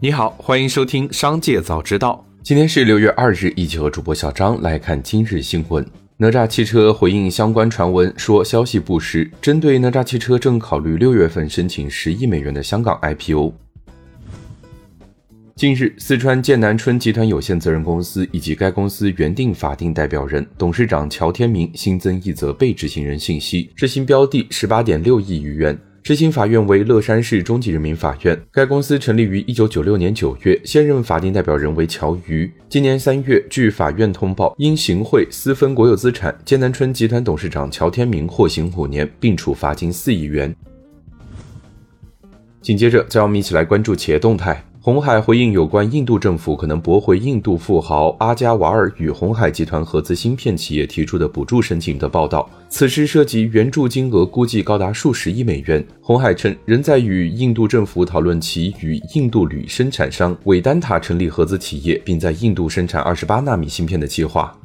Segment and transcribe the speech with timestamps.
[0.00, 2.24] 你好，欢迎收听《商界早知道》。
[2.44, 5.84] 今天是六月二日，一起和主播小张来看今日新闻。
[6.18, 9.28] 哪吒汽车回应相关传闻说，消息不实。
[9.42, 13.52] 针对哪吒汽车正考虑六月份申请十亿美元的香港 IPO。
[15.56, 25.76] 近日，四川剑南春集团有限责任公司以及该公司原定法定代表人、董事长乔天明新增一则被执行人信息，执行标的十八点六亿余元。
[26.08, 28.42] 执行法院为乐山市中级人民法院。
[28.50, 32.50] 该公司成立于一九九六年九月，现任法定代表人为乔瑜。
[32.66, 40.56] 今年三月，据法院通报，因行贿私分国有资产，剑南春集团董事长乔天明获刑五年，并处罚金四亿元。
[42.62, 44.64] 紧接着，再让我们一起来关注企业动态。
[44.88, 55.86] 红海回应有关印度政府可能驳回印度富豪阿加瓦尔与红海集团合资芯片企业提出的补助申请的报道，此事涉及援助金额估计高达数十亿美元。
[56.00, 64.58] 红海称仍在与印度政府讨论其与印度铝生产商韦丹塔成立合资企业，并在印度生产二十八纳米芯片的计划。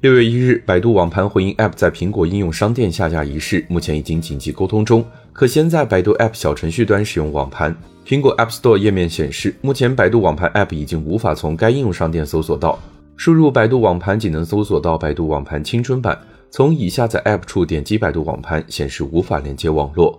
[0.00, 7.76] 六月一日，百度网盘回应 App 在苹果应用商店下架一事，目前已经紧急沟通中，可先在百度 App 小程序端使用网盘。
[8.06, 12.78] 苹果 App Store 页面显示，目前百度网盘 App 已经无法从该应用商店搜索到。
[13.18, 16.18] 输入百度网盘仅能搜索到百度网盘青春版。
[16.50, 20.18] 从已下载 App 处点击百度网盘，显示无法连接网络。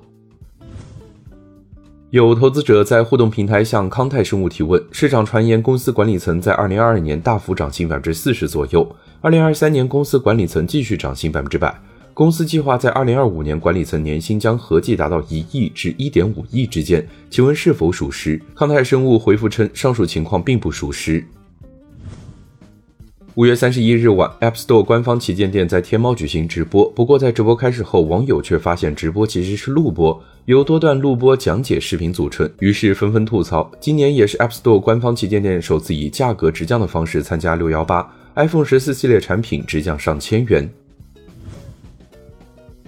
[2.11, 8.85] 有投资者在互动平台向康泰生物提问：市场传言公司管理层在二零二二年大幅涨薪百分之四十左右
[9.21, 11.73] 二零二三年公司管理层继续涨薪百分之百。
[12.13, 18.37] 公司计划在二零二五年管理层年薪将合计达到一亿至一点五亿之间，请问是否属实？
[18.53, 21.25] 康泰生物回复称，上述情况并不属实。
[23.35, 26.89] 五月三十一日晚，App Store 官方旗舰店在天猫举行直播。
[26.89, 33.71] 不过，在直播开始后，网友却发现直播其实是录播，由多段录播讲解视频组成，于是纷纷吐槽。
[33.79, 40.69] 今年也是 App Store 官方旗舰店首次以价格直降的方式参加六幺八，iPhone 十四系列产品直降上千元。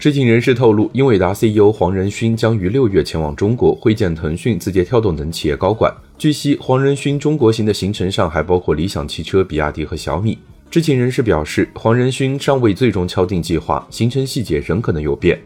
[0.03, 5.90] 知情人士透露，英伟达 CEO 黄仁勋将于六月前往中国会见腾讯、字节跳动等企业高管。
[6.18, 10.38] 据悉，黄仁勋中国行的行程上还包括理想汽车、比亚迪和小米。
[10.69, 15.40] 知情人士表示，黄仁勋尚未最终敲定计划，行程细节仍可能有变。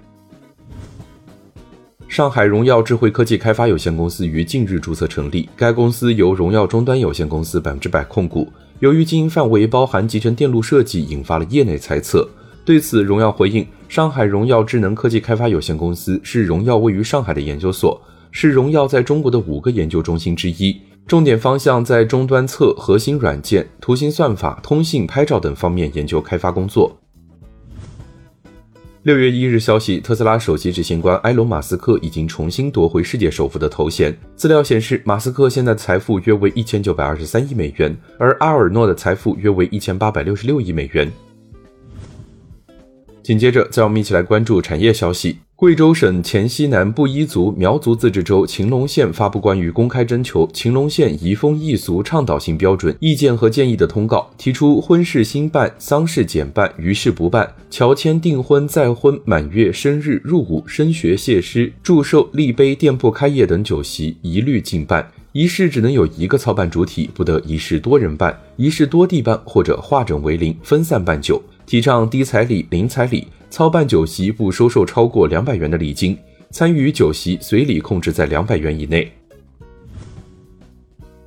[2.07, 8.51] 上海荣耀智慧科技开发有限公司于近日注册成立，该公司由荣耀终端有限公司百分之百控股。
[8.79, 12.27] 由于经营范围包含集成电路设计，引发了业内猜测。
[12.65, 18.01] 对此，荣耀回应：上海荣耀智能科技开发有限公司是荣耀位于上海的研究所。
[18.29, 26.95] 是荣耀在中国的五个研究中心之一，重点方向在终端侧核心软件、图形算法、通信、拍照等方面研究开发工作。
[29.03, 34.15] 六月一日消息，特斯拉首席执行官埃隆·马斯克已经重新夺回世界首富的头衔。
[34.35, 41.09] 资料显示，马斯克现在财富约为一千九百二十三亿美元，而阿尔诺的财富约为一千八百六十六亿美元。
[43.27, 45.39] 紧接着，再我们一起来关注产业消息。
[45.57, 65.05] 贵州省黔西南布依族苗族自治州晴隆县发布关于公开征求晴隆县移风易俗倡导性标准意见和建议的通告，提出婚事兴办、丧事减办、余事不办；乔迁、订婚、再婚、满月、生日、入伍、升学、谢师、祝寿、立碑、店铺开业等酒席一律禁办。
[65.33, 71.43] 仪式只能有一个操办主体，不得一式多人办、一式多地办或者化整为零、分散办酒。
[71.67, 73.27] 提倡低彩礼、零彩礼。
[73.49, 76.17] 操办酒席不收受超过两百元的礼金，
[76.49, 79.09] 参与酒席随礼控制在两百元以内。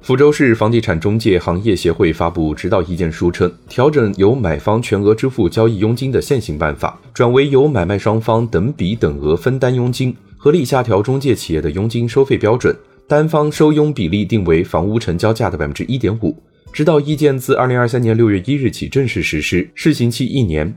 [0.03, 12.77] 福州市房地产中介行业协会发布指导意见书称，调整由买方全额支付交易佣金的现行办法，转为由买卖双方等比等额分担佣金，合理下调中介企业的佣金收费标准，
[13.09, 16.37] 单方收佣比例定为房屋成交价的百分之一点五。
[16.72, 20.72] 指导意见自二零二三年六月一日起正式实施，试行期一年。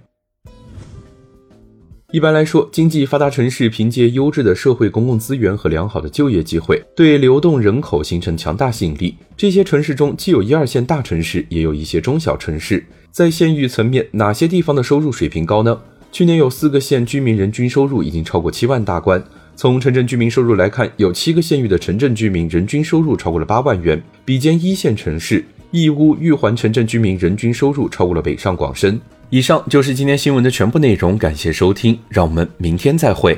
[2.12, 9.16] 一般来说，经济发达城市凭借优质的社会公共资源和良好的就业机会，对流动人口形成强大吸引力。
[9.38, 12.84] 这些城市中既有一二线大城市，也有一些中小城市。
[13.12, 15.80] 在县域层面，哪些地方的收入水平高呢？
[16.12, 19.24] 去年有四个县居民人均收入已经超过七万大关。
[19.56, 25.46] 从城镇居民收入来看，有七个县域的城镇居民人均收入超过了八万元，比肩一线城市。
[25.74, 29.02] 义乌、玉环城镇居民人均收入超过了北上广深。
[29.32, 33.36] 以上就是今天新闻的全部内容，感谢收听，让我们明天再会。